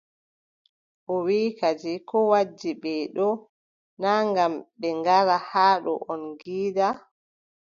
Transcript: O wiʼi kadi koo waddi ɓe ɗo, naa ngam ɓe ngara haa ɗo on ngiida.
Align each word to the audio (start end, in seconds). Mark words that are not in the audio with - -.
O 1.13 1.15
wiʼi 1.25 1.49
kadi 1.59 1.91
koo 2.09 2.25
waddi 2.31 2.71
ɓe 2.81 2.93
ɗo, 3.15 3.27
naa 4.01 4.21
ngam 4.29 4.53
ɓe 4.79 4.89
ngara 4.99 5.35
haa 5.51 5.75
ɗo 5.83 5.93
on 6.11 6.21
ngiida. 6.31 6.87